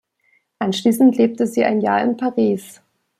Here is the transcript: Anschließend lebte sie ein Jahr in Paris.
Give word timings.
Anschließend 0.57 1.17
lebte 1.17 1.45
sie 1.45 1.63
ein 1.63 1.79
Jahr 1.79 2.01
in 2.03 2.17
Paris. 2.17 2.81